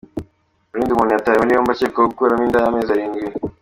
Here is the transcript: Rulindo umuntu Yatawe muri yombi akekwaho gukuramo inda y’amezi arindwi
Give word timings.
Rulindo 0.71 0.93
umuntu 0.93 1.13
Yatawe 1.15 1.37
muri 1.39 1.55
yombi 1.55 1.71
akekwaho 1.73 2.07
gukuramo 2.11 2.43
inda 2.45 2.59
y’amezi 2.63 2.89
arindwi 2.91 3.25